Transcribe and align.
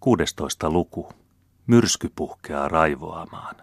16 0.00 0.70
luku. 0.70 1.12
Myrsky 1.66 2.10
puhkeaa 2.16 2.68
raivoamaan. 2.68 3.56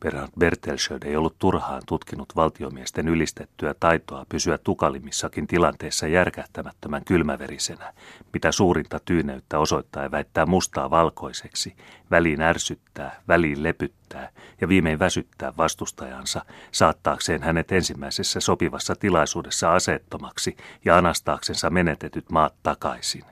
Bernard 0.00 0.30
Bertelsöld 0.38 1.02
ei 1.02 1.16
ollut 1.16 1.38
turhaan 1.38 1.82
tutkinut 1.88 2.36
valtiomiesten 2.36 3.08
ylistettyä 3.08 3.74
taitoa 3.80 4.26
pysyä 4.28 4.58
tukalimmissakin 4.58 5.46
tilanteissa 5.46 6.06
järkähtämättömän 6.06 7.04
kylmäverisenä, 7.04 7.92
mitä 8.32 8.52
suurinta 8.52 9.00
tyyneyttä 9.04 9.58
osoittaa 9.58 10.02
ja 10.02 10.10
väittää 10.10 10.46
mustaa 10.46 10.90
valkoiseksi, 10.90 11.76
väliin 12.10 12.40
ärsyttää, 12.40 13.22
väliin 13.28 13.62
lepyttää 13.62 14.30
ja 14.60 14.68
viimein 14.68 14.98
väsyttää 14.98 15.52
vastustajansa, 15.56 16.44
saattaakseen 16.72 17.42
hänet 17.42 17.72
ensimmäisessä 17.72 18.40
sopivassa 18.40 18.94
tilaisuudessa 18.96 19.74
asettomaksi 19.74 20.56
ja 20.84 20.96
anastaaksensa 20.96 21.70
menetetyt 21.70 22.30
maat 22.30 22.54
takaisin. 22.62 23.24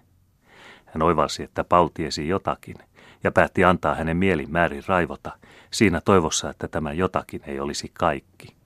Hän 0.94 1.02
oivalsi, 1.02 1.42
että 1.42 1.64
Paul 1.64 1.88
tiesi 1.94 2.28
jotakin 2.28 2.76
ja 3.24 3.30
päätti 3.32 3.64
antaa 3.64 3.94
hänen 3.94 4.16
mielin 4.16 4.52
määrin 4.52 4.82
raivota, 4.86 5.32
siinä 5.70 6.00
toivossa, 6.00 6.50
että 6.50 6.68
tämä 6.68 6.92
jotakin 6.92 7.40
ei 7.46 7.60
olisi 7.60 7.90
kaikki. 7.94 8.56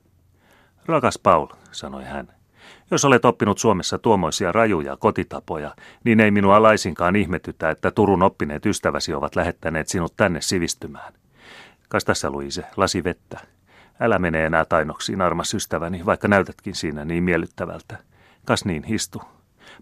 Rakas 0.86 1.18
Paul, 1.18 1.46
sanoi 1.72 2.04
hän, 2.04 2.34
jos 2.90 3.04
olet 3.04 3.24
oppinut 3.24 3.58
Suomessa 3.58 3.98
tuomoisia 3.98 4.52
rajuja 4.52 4.96
kotitapoja, 4.96 5.74
niin 6.04 6.20
ei 6.20 6.30
minua 6.30 6.62
laisinkaan 6.62 7.16
ihmetytä, 7.16 7.70
että 7.70 7.90
Turun 7.90 8.22
oppineet 8.22 8.66
ystäväsi 8.66 9.14
ovat 9.14 9.36
lähettäneet 9.36 9.88
sinut 9.88 10.16
tänne 10.16 10.40
sivistymään. 10.40 11.12
Kas 11.88 12.04
tässä, 12.04 12.30
Luise, 12.30 12.64
lasi 12.76 13.04
vettä. 13.04 13.40
Älä 14.00 14.18
mene 14.18 14.46
enää 14.46 14.64
tainoksiin, 14.64 15.22
armas 15.22 15.54
ystäväni, 15.54 16.06
vaikka 16.06 16.28
näytätkin 16.28 16.74
siinä 16.74 17.04
niin 17.04 17.24
miellyttävältä. 17.24 17.98
Kas 18.44 18.64
niin, 18.64 18.84
histu. 18.84 19.22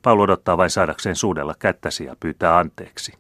Paul 0.03 0.21
odottaa 0.21 0.57
vain 0.57 0.71
saadakseen 0.71 1.17
suudella 1.17 1.55
kättäsi 1.59 2.05
ja 2.05 2.17
pyytää 2.21 2.59
anteeksi. 2.59 3.13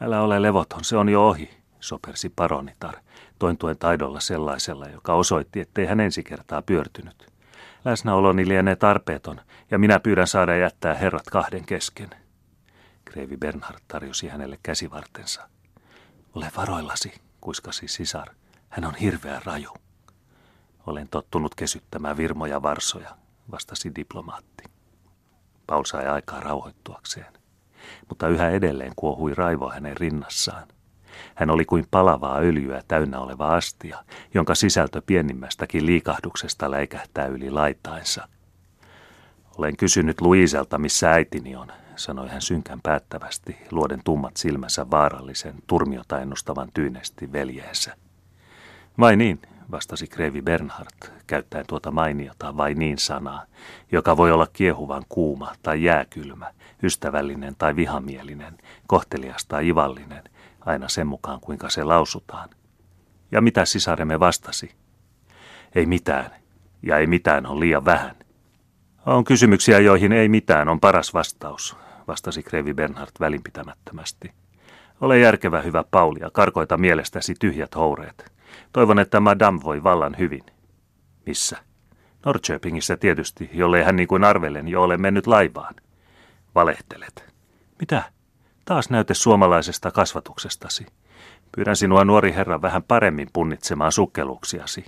Älä 0.00 0.20
ole 0.20 0.42
levoton, 0.42 0.84
se 0.84 0.96
on 0.96 1.08
jo 1.08 1.28
ohi, 1.28 1.50
sopersi 1.80 2.28
paronitar, 2.36 2.94
tointuen 3.38 3.78
taidolla 3.78 4.20
sellaisella, 4.20 4.88
joka 4.88 5.14
osoitti, 5.14 5.60
ettei 5.60 5.86
hän 5.86 6.00
ensi 6.00 6.22
kertaa 6.22 6.62
pyörtynyt. 6.62 7.32
Läsnäoloni 7.84 8.48
lienee 8.48 8.76
tarpeeton, 8.76 9.40
ja 9.70 9.78
minä 9.78 10.00
pyydän 10.00 10.26
saada 10.26 10.56
jättää 10.56 10.94
herrat 10.94 11.26
kahden 11.30 11.64
kesken. 11.64 12.10
Kreivi 13.04 13.36
Bernhard 13.36 13.78
tarjosi 13.88 14.28
hänelle 14.28 14.58
käsivartensa. 14.62 15.48
Ole 16.34 16.50
varoillasi, 16.56 17.12
kuiskasi 17.40 17.88
sisar. 17.88 18.28
Hän 18.68 18.84
on 18.84 18.94
hirveä 18.94 19.42
raju. 19.44 19.70
Olen 20.86 21.08
tottunut 21.08 21.54
kesyttämään 21.54 22.16
virmoja 22.16 22.62
varsoja, 22.62 23.16
vastasi 23.50 23.92
diplomaatti. 23.94 24.75
Paul 25.66 25.84
sai 25.84 26.06
aikaa 26.06 26.40
rauhoittuakseen. 26.40 27.32
Mutta 28.08 28.28
yhä 28.28 28.50
edelleen 28.50 28.92
kuohui 28.96 29.34
raivo 29.34 29.70
hänen 29.70 29.96
rinnassaan. 29.96 30.68
Hän 31.34 31.50
oli 31.50 31.64
kuin 31.64 31.86
palavaa 31.90 32.38
öljyä 32.38 32.82
täynnä 32.88 33.20
oleva 33.20 33.56
astia, 33.56 34.04
jonka 34.34 34.54
sisältö 34.54 35.02
pienimmästäkin 35.06 35.86
liikahduksesta 35.86 36.70
läikähtää 36.70 37.26
yli 37.26 37.50
laitainsa. 37.50 38.28
Olen 39.58 39.76
kysynyt 39.76 40.20
Luiselta, 40.20 40.78
missä 40.78 41.10
äitini 41.10 41.56
on, 41.56 41.68
sanoi 41.96 42.28
hän 42.28 42.42
synkän 42.42 42.80
päättävästi, 42.82 43.56
luoden 43.70 44.00
tummat 44.04 44.36
silmänsä 44.36 44.90
vaarallisen, 44.90 45.54
turmiota 45.66 46.20
ennustavan 46.20 46.68
tyynesti 46.74 47.32
veljeensä. 47.32 47.96
Vai 48.98 49.16
niin, 49.16 49.42
vastasi 49.70 50.06
Krevi 50.06 50.42
Bernhardt, 50.42 51.12
käyttäen 51.26 51.64
tuota 51.68 51.90
mainiota 51.90 52.56
vai 52.56 52.74
niin 52.74 52.98
sanaa, 52.98 53.44
joka 53.92 54.16
voi 54.16 54.32
olla 54.32 54.46
kiehuvan 54.52 55.02
kuuma 55.08 55.52
tai 55.62 55.82
jääkylmä, 55.82 56.52
ystävällinen 56.82 57.54
tai 57.58 57.76
vihamielinen, 57.76 58.58
kohtelias 58.86 59.46
tai 59.46 59.68
ivallinen, 59.68 60.22
aina 60.60 60.88
sen 60.88 61.06
mukaan 61.06 61.40
kuinka 61.40 61.70
se 61.70 61.84
lausutaan. 61.84 62.48
Ja 63.32 63.40
mitä 63.40 63.64
sisaremme 63.64 64.20
vastasi? 64.20 64.74
Ei 65.74 65.86
mitään, 65.86 66.30
ja 66.82 66.98
ei 66.98 67.06
mitään 67.06 67.46
on 67.46 67.60
liian 67.60 67.84
vähän. 67.84 68.16
On 69.06 69.24
kysymyksiä, 69.24 69.78
joihin 69.78 70.12
ei 70.12 70.28
mitään 70.28 70.68
on 70.68 70.80
paras 70.80 71.14
vastaus, 71.14 71.76
vastasi 72.08 72.42
Krevi 72.42 72.74
Bernhardt 72.74 73.20
välinpitämättömästi. 73.20 74.32
Ole 75.00 75.18
järkevä 75.18 75.60
hyvä 75.60 75.84
Pauli 75.90 76.20
ja 76.20 76.30
karkoita 76.30 76.76
mielestäsi 76.76 77.34
tyhjät 77.40 77.74
houreet. 77.74 78.35
Toivon, 78.72 78.98
että 78.98 79.20
Madame 79.20 79.60
voi 79.64 79.82
vallan 79.82 80.16
hyvin. 80.18 80.44
Missä? 81.26 81.58
Norrköpingissä 82.26 82.96
tietysti, 82.96 83.50
jollei 83.52 83.82
hän 83.82 83.96
niin 83.96 84.08
kuin 84.08 84.24
arvelen 84.24 84.68
jo 84.68 84.82
ole 84.82 84.96
mennyt 84.96 85.26
laivaan. 85.26 85.74
Valehtelet. 86.54 87.34
Mitä? 87.80 88.02
Taas 88.64 88.90
näyte 88.90 89.14
suomalaisesta 89.14 89.90
kasvatuksestasi. 89.90 90.86
Pyydän 91.56 91.76
sinua 91.76 92.04
nuori 92.04 92.32
herra 92.32 92.62
vähän 92.62 92.82
paremmin 92.82 93.28
punnitsemaan 93.32 93.92
sukkeluksiasi. 93.92 94.84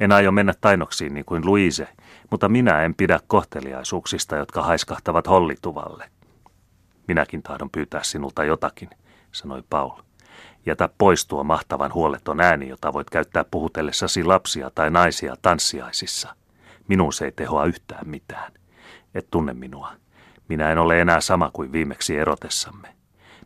En 0.00 0.12
aio 0.12 0.32
mennä 0.32 0.54
tainoksiin 0.60 1.14
niin 1.14 1.24
kuin 1.24 1.46
Luise, 1.46 1.88
mutta 2.30 2.48
minä 2.48 2.82
en 2.82 2.94
pidä 2.94 3.20
kohteliaisuuksista, 3.26 4.36
jotka 4.36 4.62
haiskahtavat 4.62 5.26
hollituvalle. 5.26 6.10
Minäkin 7.08 7.42
tahdon 7.42 7.70
pyytää 7.70 8.02
sinulta 8.02 8.44
jotakin, 8.44 8.90
sanoi 9.32 9.62
Paul. 9.70 9.90
Jätä 10.66 10.88
pois 10.98 11.26
tuo 11.26 11.44
mahtavan 11.44 11.94
huoleton 11.94 12.40
ääni, 12.40 12.68
jota 12.68 12.92
voit 12.92 13.10
käyttää 13.10 13.44
puhutellessasi 13.44 14.24
lapsia 14.24 14.70
tai 14.74 14.90
naisia 14.90 15.34
tanssiaisissa. 15.42 16.36
Minun 16.88 17.12
se 17.12 17.24
ei 17.24 17.32
tehoa 17.32 17.64
yhtään 17.64 18.08
mitään. 18.08 18.52
Et 19.14 19.30
tunne 19.30 19.54
minua. 19.54 19.92
Minä 20.48 20.72
en 20.72 20.78
ole 20.78 21.00
enää 21.00 21.20
sama 21.20 21.50
kuin 21.52 21.72
viimeksi 21.72 22.16
erotessamme. 22.16 22.88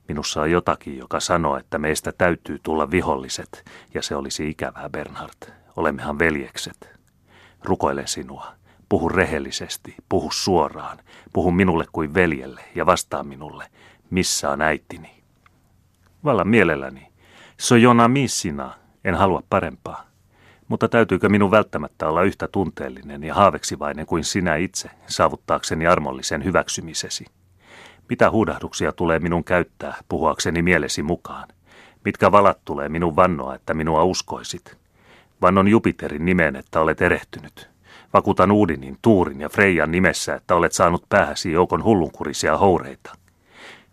Minussa 0.09 0.41
on 0.41 0.51
jotakin, 0.51 0.99
joka 0.99 1.21
sanoo, 1.21 1.57
että 1.57 1.79
meistä 1.79 2.13
täytyy 2.13 2.59
tulla 2.63 2.91
viholliset, 2.91 3.65
ja 3.95 4.03
se 4.03 4.17
olisi 4.17 4.51
ikävää, 4.51 4.91
Bernhard. 4.91 5.53
Olemmehan 5.77 6.19
veljekset. 6.19 6.99
Rukoile 7.65 8.07
sinua. 8.07 8.47
Puhu 8.89 9.09
rehellisesti, 9.09 9.95
puhu 10.09 10.31
suoraan, 10.31 10.99
puhu 11.33 11.51
minulle 11.51 11.85
kuin 11.93 12.15
veljelle 12.15 12.65
ja 12.75 12.87
vastaa 12.87 13.23
minulle, 13.23 13.67
missä 14.11 14.51
on 14.51 14.63
äitini. 14.63 15.18
Vallan 16.25 16.49
mielelläni. 16.49 17.09
Sojona 17.61 18.09
missina, 18.09 18.75
en 19.05 19.15
halua 19.15 19.43
parempaa. 19.51 20.09
Mutta 20.69 20.89
täytyykö 20.89 21.29
minun 21.29 21.51
välttämättä 21.51 22.09
olla 22.09 22.23
yhtä 22.23 22.49
tunteellinen 22.49 23.25
ja 23.25 23.35
haaveksivainen 23.35 24.07
kuin 24.07 24.25
sinä 24.25 24.57
itse, 24.57 24.91
saavuttaakseni 25.07 25.87
armollisen 25.87 26.45
hyväksymisesi? 26.45 27.25
Mitä 28.09 28.31
huudahduksia 28.31 28.93
tulee 28.93 29.19
minun 29.19 29.45
käyttää, 29.45 29.95
puhuakseni 30.09 30.63
mielesi 30.63 31.03
mukaan? 31.03 31.49
Mitkä 32.05 32.33
valat 32.33 32.59
tulee 32.65 32.89
minun 32.89 33.17
vannoa, 33.17 33.55
että 33.55 33.75
minua 33.75 34.05
uskoisit? 34.05 34.77
Vannon 35.43 35.69
Jupiterin 35.69 36.25
nimeen, 36.25 36.57
että 36.57 36.81
olet 36.81 37.03
erehtynyt. 37.03 37.71
Vakuutan 38.13 38.51
Uudinin, 38.51 38.99
Tuurin 39.03 39.41
ja 39.41 39.49
Freijan 39.49 39.91
nimessä, 39.91 40.35
että 40.35 40.55
olet 40.55 40.73
saanut 40.73 41.05
päähäsi 41.09 41.53
joukon 41.53 41.85
hullunkurisia 41.85 42.57
houreita. 42.57 43.28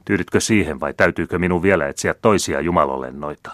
Tyydytkö 0.05 0.39
siihen 0.39 0.79
vai 0.79 0.93
täytyykö 0.93 1.39
minun 1.39 1.61
vielä 1.61 1.87
etsiä 1.87 2.13
toisia 2.13 2.61
jumalolennoita? 2.61 3.51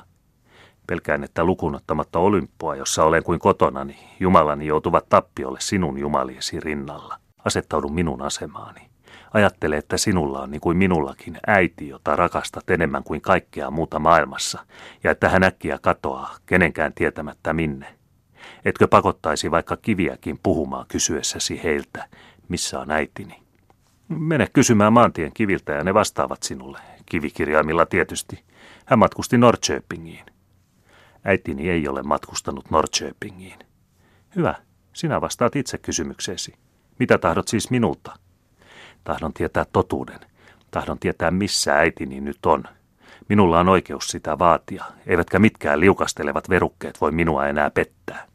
Pelkään, 0.88 1.24
että 1.24 1.44
lukunottamatta 1.44 2.20
olymppua, 2.20 2.76
jossa 2.76 3.04
olen 3.04 3.24
kuin 3.24 3.40
kotonani, 3.40 3.98
jumalani 4.20 4.68
joutuvat 4.68 5.10
tappiolle 5.10 5.60
sinun 5.62 5.98
jumaliesi 5.98 6.60
rinnalla. 6.60 7.18
Asettaudu 7.46 7.90
minun 7.90 8.22
asemaani. 8.22 8.90
Ajattele, 9.34 9.78
että 9.78 9.98
sinulla 9.98 10.42
on 10.42 10.52
niin 10.52 10.62
kuin 10.62 10.78
minullakin 10.78 11.38
äiti, 11.48 11.88
jota 11.88 12.16
rakastat 12.16 12.70
enemmän 12.70 13.04
kuin 13.04 13.22
kaikkea 13.22 13.72
muuta 13.72 14.00
maailmassa, 14.00 14.66
ja 15.04 15.12
että 15.12 15.30
hän 15.30 15.44
äkkiä 15.44 15.80
katoaa, 15.82 16.36
kenenkään 16.46 16.94
tietämättä 16.94 17.54
minne. 17.54 17.96
Etkö 18.66 18.88
pakottaisi 18.88 19.52
vaikka 19.52 19.78
kiviäkin 19.78 20.40
puhumaan 20.44 20.86
kysyessäsi 20.88 21.64
heiltä, 21.64 22.08
missä 22.50 22.80
on 22.80 22.92
äitini? 22.92 23.42
Mene 24.18 24.48
kysymään 24.54 24.94
maantien 24.94 25.32
kiviltä 25.34 25.72
ja 25.74 25.84
ne 25.84 25.94
vastaavat 25.94 26.44
sinulle, 26.44 26.80
kivikirjaimilla 27.06 27.86
tietysti. 27.86 28.44
Hän 28.86 29.00
matkusti 29.00 29.38
Norrköpingiin. 29.38 30.26
Äitini 31.24 31.70
ei 31.70 31.88
ole 31.88 32.04
matkustanut 32.04 32.72
Norrköpingiin. 32.72 33.60
Hyvä, 34.36 34.56
sinä 34.94 35.22
vastaat 35.22 35.56
itse 35.56 35.78
kysymykseesi. 35.78 36.54
Mitä 37.00 37.18
tahdot 37.18 37.48
siis 37.48 37.70
minulta? 37.70 38.14
Tahdon 39.04 39.34
tietää 39.34 39.66
totuuden. 39.74 40.20
Tahdon 40.72 41.00
tietää, 41.00 41.32
missä 41.32 41.78
äitini 41.78 42.22
nyt 42.22 42.46
on. 42.46 42.64
Minulla 43.30 43.60
on 43.60 43.70
oikeus 43.70 44.08
sitä 44.08 44.40
vaatia, 44.40 44.86
eivätkä 45.08 45.40
mitkään 45.40 45.80
liukastelevat 45.80 46.50
verukkeet 46.50 47.02
voi 47.02 47.12
minua 47.12 47.48
enää 47.48 47.70
pettää. 47.70 48.31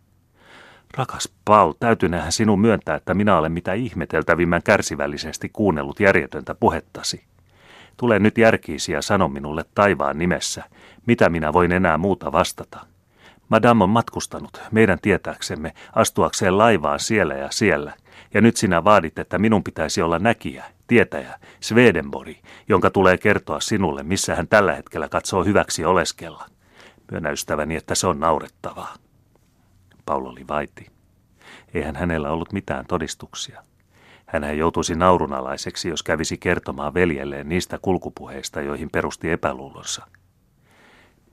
Rakas 0.95 1.33
Paul, 1.45 1.73
täytynähän 1.81 2.33
sinun 2.33 2.61
myöntää, 2.61 2.97
että 2.97 3.15
minä 3.15 3.39
olen 3.39 3.53
mitä 3.53 3.73
ihmeteltävimmän 3.73 4.63
kärsivällisesti 4.63 5.49
kuunnellut 5.53 6.01
järjetöntä 6.01 6.55
puhettasi. 6.55 7.25
Tule 7.97 8.19
nyt 8.19 8.39
järkiisi 8.39 8.93
ja 8.93 9.03
sano 9.03 9.29
minulle 9.29 9.65
taivaan 9.75 10.19
nimessä, 10.19 10.65
mitä 11.07 11.29
minä 11.29 11.53
voin 11.53 11.73
enää 11.73 11.99
muuta 11.99 12.33
vastata. 12.33 12.87
Madame 13.49 13.85
on 13.85 13.91
matkustanut, 13.91 14.61
meidän 14.71 14.99
tietääksemme, 15.03 15.73
astuakseen 15.95 16.59
laivaan 16.59 17.01
siellä 17.01 17.35
ja 17.35 17.49
siellä– 17.51 17.93
Ja 18.35 18.41
nyt 18.41 18.57
sinä 18.57 18.85
vaadit, 18.85 19.19
että 19.19 19.39
minun 19.39 19.65
pitäisi 19.65 20.03
olla 20.03 20.19
näkijä, 20.19 20.65
tietäjä, 20.87 21.39
Swedenbori, 21.61 22.41
jonka 22.69 22.91
tulee 22.91 23.19
kertoa 23.19 23.61
sinulle, 23.61 24.03
missä 24.03 24.35
hän 24.35 24.49
tällä 24.49 24.75
hetkellä 24.75 25.09
katsoo 25.09 25.45
hyväksi 25.45 25.85
oleskella. 25.85 26.47
Myönnä 27.11 27.31
ystäväni, 27.31 27.77
että 27.77 27.95
se 27.95 28.07
on 28.07 28.21
naurettavaa. 28.21 28.95
Paul 30.07 30.27
oli 30.27 30.45
vaiti. 30.49 30.87
Eihän 31.75 31.97
hänellä 31.97 32.31
ollut 32.31 32.53
mitään 32.53 32.87
todistuksia. 32.87 33.63
Hän 34.27 34.59
joutuisi 34.59 34.95
naurunalaiseksi, 34.95 35.89
jos 35.89 36.03
kävisi 36.03 36.39
kertomaan 36.39 36.95
veljelleen 36.95 37.49
niistä 37.49 37.79
kulkupuheista, 37.83 38.61
joihin 38.61 38.91
perusti 38.91 39.31
epäluulonsa. 39.31 40.07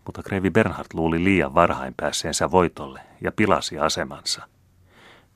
Mutta 0.05 0.23
Kreivi 0.23 0.49
Bernhard 0.49 0.87
luuli 0.93 1.23
liian 1.23 1.55
varhain 1.55 1.93
päässeensä 1.97 2.51
voitolle 2.51 3.01
ja 3.21 3.31
pilasi 3.31 3.79
asemansa. 3.79 4.47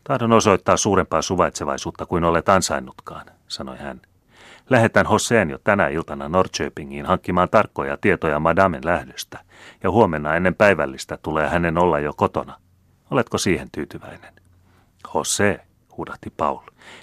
Tahdon 0.03 0.33
osoittaa 0.33 0.77
suurempaa 0.77 1.21
suvaitsevaisuutta 1.21 2.05
kuin 2.05 2.23
olet 2.23 2.49
ansainnutkaan, 2.49 3.25
sanoi 3.47 3.77
hän. 3.77 4.01
Lähetän 4.69 5.05
Hoseen 5.05 5.49
jo 5.49 5.57
tänä 5.63 5.87
iltana 5.87 6.29
Norrköpingiin 6.29 7.05
hankkimaan 7.05 7.49
tarkkoja 7.49 7.97
tietoja 7.97 8.39
Madamen 8.39 8.85
lähdöstä, 8.85 9.39
ja 9.83 9.91
huomenna 9.91 10.35
ennen 10.35 10.55
päivällistä 10.55 11.17
tulee 11.17 11.49
hänen 11.49 11.77
olla 11.77 11.99
jo 11.99 12.13
kotona. 12.13 12.59
Oletko 13.11 13.37
siihen 13.37 13.69
tyytyväinen? 13.71 14.33
Jose, 15.15 15.59
huudahti 15.97 16.29
Paul, 16.29 16.59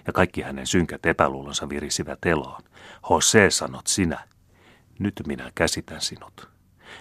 ja 0.07 0.13
kaikki 0.13 0.43
hänen 0.43 0.67
synkät 0.67 1.07
epäluulonsa 1.07 1.69
virisivät 1.69 2.27
eloon. 2.27 2.63
Jose, 3.11 3.51
sanot 3.51 3.87
sinä. 3.87 4.21
Nyt 4.99 5.23
minä 5.27 5.53
käsitän 5.55 6.01
sinut. 6.01 6.49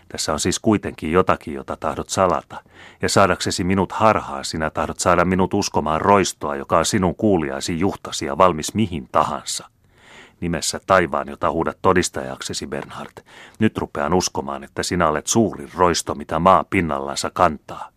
Tässä 0.10 0.34
on 0.34 0.40
siis 0.40 0.60
kuitenkin 0.60 1.12
jotakin, 1.12 1.54
jota 1.54 1.78
tahdot 1.78 2.10
salata, 2.10 2.64
ja 3.02 3.10
saadaksesi 3.10 3.64
minut 3.64 3.92
harhaa 3.92 4.44
sinä 4.44 4.70
tahdot 4.70 5.00
saada 5.00 5.26
minut 5.26 5.54
uskomaan 5.54 6.02
roistoa, 6.02 6.56
joka 6.56 6.78
on 6.78 6.86
sinun 6.86 7.16
kuuliaisi 7.16 7.80
juhtasi 7.80 8.26
ja 8.26 8.38
valmis 8.38 8.74
mihin 8.74 9.08
tahansa. 9.12 9.70
Nimessä 10.42 10.80
taivaan, 10.86 11.30
jota 11.30 11.52
huudat 11.52 11.78
todistajaksesi, 11.82 12.68
Bernhard. 12.68 13.24
Nyt 13.60 13.78
rupean 13.78 14.14
uskomaan, 14.14 14.64
että 14.64 14.84
sinä 14.84 15.08
olet 15.08 15.28
suurin 15.28 15.70
roisto, 15.76 16.16
mitä 16.16 16.40
maa 16.40 16.64
pinnallansa 16.70 17.32
kantaa. 17.34 17.93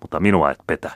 Mutta 0.00 0.20
minua 0.20 0.50
et 0.50 0.58
petä. 0.66 0.90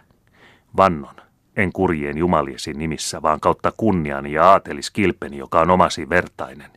Vannon, 0.77 1.15
en 1.57 1.73
kurjien 1.73 2.19
jumaliesi 2.19 2.73
nimissä, 2.73 3.23
vaan 3.23 3.41
kautta 3.41 3.73
kunniani 3.77 4.33
ja 4.33 4.51
aateliskilpeni, 4.51 5.39
joka 5.39 5.61
on 5.61 5.71
omasi 5.71 6.09
vertainen, 6.09 6.71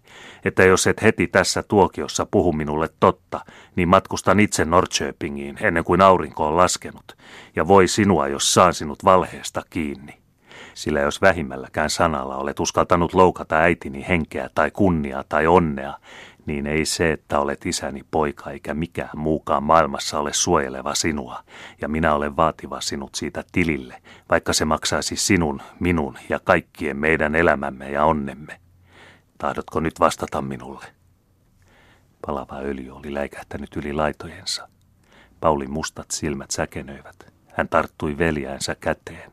että 0.45 0.63
jos 0.63 0.87
et 0.87 1.01
heti 1.01 1.27
tässä 1.27 1.63
tuokiossa 1.63 2.25
puhu 2.31 2.53
minulle 2.53 2.89
totta, 2.99 3.39
niin 3.75 3.89
matkustan 3.89 4.39
itse 4.39 4.65
Norrköpingiin 4.65 5.57
ennen 5.61 5.83
kuin 5.83 6.01
aurinko 6.01 6.47
on 6.47 6.57
laskenut, 6.57 7.17
ja 7.55 7.67
voi 7.67 7.87
sinua, 7.87 8.27
jos 8.27 8.53
saan 8.53 8.73
sinut 8.73 9.05
valheesta 9.05 9.61
kiinni. 9.69 10.17
Sillä 10.73 10.99
jos 10.99 11.21
vähimmälläkään 11.21 11.89
sanalla 11.89 12.37
olet 12.37 12.59
uskaltanut 12.59 13.13
loukata 13.13 13.55
äitini 13.55 14.05
henkeä 14.07 14.49
tai 14.55 14.71
kunniaa 14.71 15.23
tai 15.29 15.47
onnea, 15.47 15.97
niin 16.45 16.67
ei 16.67 16.85
se, 16.85 17.11
että 17.11 17.39
olet 17.39 17.65
isäni 17.65 18.01
poika 18.11 18.51
eikä 18.51 18.73
mikään 18.73 19.09
muukaan 19.15 19.63
maailmassa 19.63 20.19
ole 20.19 20.33
suojeleva 20.33 20.95
sinua, 20.95 21.43
ja 21.81 21.87
minä 21.87 22.13
olen 22.13 22.35
vaativa 22.35 22.81
sinut 22.81 23.15
siitä 23.15 23.43
tilille, 23.51 24.01
vaikka 24.29 24.53
se 24.53 24.65
maksaisi 24.65 25.15
sinun, 25.15 25.61
minun 25.79 26.17
ja 26.29 26.39
kaikkien 26.39 26.97
meidän 26.97 27.35
elämämme 27.35 27.91
ja 27.91 28.05
onnemme. 28.05 28.59
Tahdotko 29.37 29.79
nyt 29.79 29.99
vastata 29.99 30.41
minulle? 30.41 30.85
Palava 32.25 32.59
öljy 32.59 32.91
oli 32.91 33.13
läikähtänyt 33.13 33.75
yli 33.75 33.93
laitojensa. 33.93 34.69
Paulin 35.39 35.71
mustat 35.71 36.11
silmät 36.11 36.51
säkenöivät. 36.51 37.33
Hän 37.53 37.69
tarttui 37.69 38.17
veljäänsä 38.17 38.75
käteen. 38.75 39.31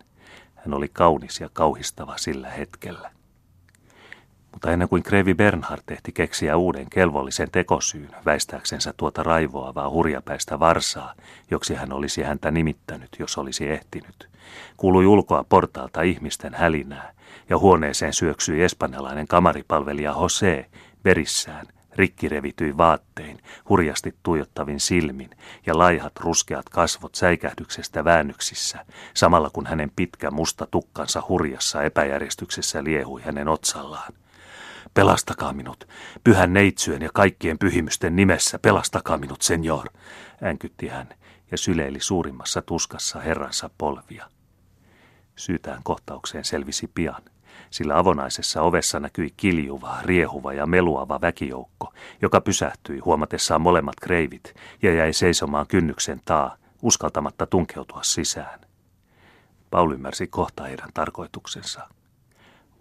Hän 0.55 0.75
oli 0.75 0.89
kaunis 0.89 1.41
ja 1.41 1.51
kauhistava 1.53 2.19
sillä 2.19 2.51
hetkellä. 2.51 3.11
Mutta 4.53 4.71
ennen 4.71 4.89
kuin 4.89 5.03
Krevi 5.03 5.35
Bernhard 5.35 5.83
tehti 5.87 6.13
keksiä 6.13 6.57
uuden 6.57 6.91
kelvollisen 6.91 7.51
tekosyyn 7.51 8.11
väistääksensä 8.27 8.95
tuota 8.97 9.23
raivoavaa 9.23 9.91
hurjapäistä 9.91 10.59
varsaa, 10.59 11.15
joksi 11.51 11.75
hän 11.75 11.93
olisi 11.93 12.23
häntä 12.23 12.51
nimittänyt, 12.51 13.17
jos 13.19 13.39
olisi 13.39 13.69
ehtinyt, 13.69 14.29
kuului 14.77 15.07
ulkoa 15.07 15.45
portaalta 15.49 16.03
ihmisten 16.03 16.55
hälinää, 16.55 17.13
ja 17.51 17.59
huoneeseen 17.59 18.13
syöksyi 18.13 18.63
espanjalainen 18.63 19.29
kamaripalvelija 19.29 20.15
Jose 20.21 20.67
verissään, 21.05 21.67
rikkirevityi 21.97 22.77
vaattein, 22.77 23.39
hurjasti 23.69 24.15
tuijottavin 24.23 24.81
silmin 24.81 25.31
ja 25.67 25.79
laihat 25.79 26.13
ruskeat 26.21 26.69
kasvot 26.69 27.15
säikähdyksestä 27.15 28.05
väännyksissä, 28.05 28.85
samalla 29.15 29.51
kun 29.51 29.67
hänen 29.67 29.91
pitkä 29.97 30.31
musta 30.31 30.67
tukkansa 30.71 31.23
hurjassa 31.29 31.83
epäjärjestyksessä 31.83 32.85
liehui 32.85 33.23
hänen 33.23 33.49
otsallaan. 33.49 34.13
Pelastakaa 34.95 35.53
minut, 35.53 35.89
pyhän 36.25 36.53
neitsyön 36.53 37.03
ja 37.03 37.11
kaikkien 37.15 37.59
pyhimysten 37.59 38.17
nimessä, 38.17 38.59
pelastakaa 38.59 39.19
minut, 39.19 39.43
senjor, 39.43 39.89
änkytti 40.45 40.89
hän 40.89 41.09
ja 41.51 41.59
syleili 41.59 42.01
suurimmassa 42.01 42.63
tuskassa 42.63 43.21
herransa 43.21 43.71
polvia. 43.79 44.29
Syytään 45.37 45.83
kohtaukseen 45.83 46.45
selvisi 46.45 46.91
pian, 46.95 47.23
sillä 47.71 47.99
avonaisessa 47.99 48.63
ovessa 48.63 49.01
näkyi 49.01 49.35
kiljuva, 49.37 49.99
riehuva 50.03 50.53
ja 50.53 50.67
meluava 50.67 51.21
väkijoukko, 51.21 51.93
joka 52.23 52.41
pysähtyi 52.41 52.99
huomatessaan 52.99 53.61
molemmat 53.61 54.01
kreivit 54.01 54.55
ja 54.83 54.95
jäi 54.95 55.13
seisomaan 55.13 55.67
kynnyksen 55.67 56.21
taa, 56.25 56.57
uskaltamatta 56.83 57.47
tunkeutua 57.47 58.03
sisään. 58.03 58.61
Paul 59.71 59.93
ymmärsi 59.93 60.27
kohta 60.27 60.63
heidän 60.63 60.89
tarkoituksensa. 60.95 61.89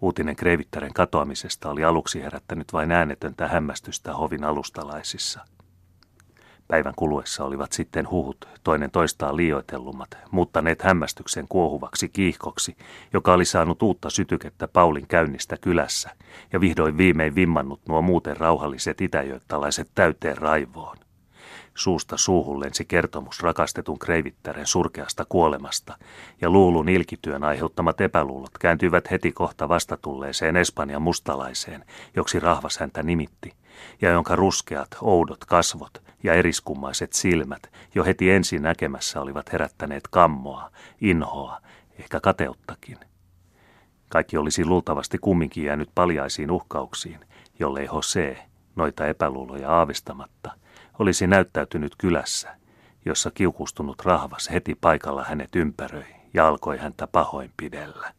Uutinen 0.02 0.36
Kreivittären 0.36 0.92
katoamisesta 0.94 1.70
oli 1.70 1.84
aluksi 1.84 2.22
herättänyt 2.22 2.72
vain 2.72 2.92
äänetöntä 2.92 3.48
hämmästystä 3.48 4.14
hovin 4.14 4.44
alustalaisissa. 4.44 5.40
Päivän 6.68 6.94
kuluessa 6.96 7.44
olivat 7.44 7.72
sitten 7.72 8.10
huhut, 8.10 8.48
toinen 8.64 8.90
toistaan 8.90 9.36
liioitellummat, 9.36 10.18
muuttaneet 10.30 10.82
hämmästyksen 10.82 11.46
kuohuvaksi 11.48 12.08
kiihkoksi, 12.08 12.76
joka 13.12 13.32
oli 13.32 13.44
saanut 13.44 13.82
uutta 13.82 14.10
sytykettä 14.10 14.68
Paulin 14.68 15.06
käynnistä 15.06 15.56
kylässä 15.60 16.10
ja 16.52 16.60
vihdoin 16.60 16.96
viimein 16.96 17.34
vimmannut 17.34 17.80
nuo 17.88 18.02
muuten 18.02 18.36
rauhalliset 18.36 19.00
itäjoittalaiset 19.00 19.90
täyteen 19.94 20.38
raivoon. 20.38 20.96
Suusta 21.74 22.16
suuhun 22.16 22.60
lensi 22.60 22.84
kertomus 22.84 23.42
rakastetun 23.42 23.98
kreivittären 23.98 24.66
surkeasta 24.66 25.24
kuolemasta, 25.28 25.98
ja 26.40 26.50
luulun 26.50 26.88
ilkityön 26.88 27.44
aiheuttamat 27.44 28.00
epäluulot 28.00 28.58
kääntyivät 28.58 29.10
heti 29.10 29.32
kohta 29.32 29.68
vastatulleeseen 29.68 30.56
Espanjan 30.56 31.02
mustalaiseen, 31.02 31.84
joksi 32.16 32.40
rahvas 32.40 32.78
häntä 32.78 33.02
nimitti, 33.02 33.52
ja 34.00 34.10
jonka 34.10 34.36
ruskeat, 34.36 34.88
oudot 35.02 35.44
kasvot 35.44 36.02
ja 36.22 36.34
eriskummaiset 36.34 37.12
silmät 37.12 37.70
jo 37.94 38.04
heti 38.04 38.30
ensin 38.30 38.62
näkemässä 38.62 39.20
olivat 39.20 39.52
herättäneet 39.52 40.08
kammoa, 40.10 40.70
inhoa, 41.00 41.60
ehkä 41.98 42.20
kateuttakin. 42.20 42.98
Kaikki 44.08 44.36
olisi 44.36 44.64
luultavasti 44.64 45.18
kumminkin 45.18 45.64
jäänyt 45.64 45.90
paljaisiin 45.94 46.50
uhkauksiin, 46.50 47.20
jollei 47.58 47.88
Jose, 47.92 48.38
noita 48.76 49.06
epäluuloja 49.06 49.70
aavistamatta, 49.70 50.61
olisi 51.02 51.26
näyttäytynyt 51.26 51.92
kylässä, 51.98 52.56
jossa 53.04 53.30
kiukustunut 53.30 54.02
rahvas 54.04 54.50
heti 54.50 54.74
paikalla 54.74 55.24
hänet 55.24 55.56
ympäröi 55.56 56.14
ja 56.34 56.48
alkoi 56.48 56.78
häntä 56.78 57.06
pahoinpidellä. 57.06 58.12